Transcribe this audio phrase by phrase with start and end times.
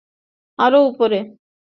[0.59, 1.17] আরো, উপরে।